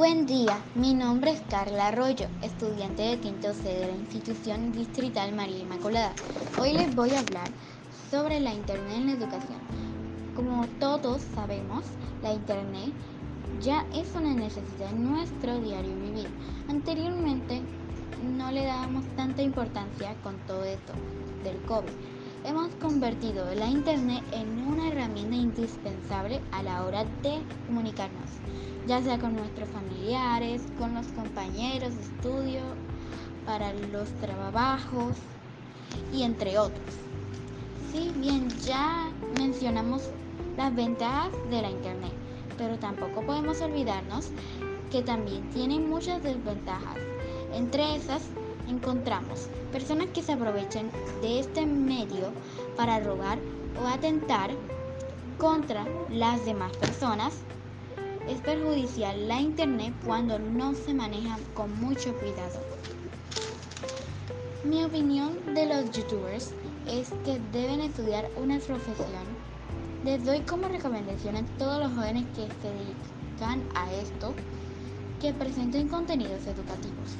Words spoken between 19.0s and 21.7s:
tanta importancia con todo esto del